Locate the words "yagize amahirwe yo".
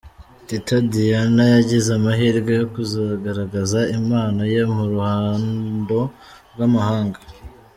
1.55-2.65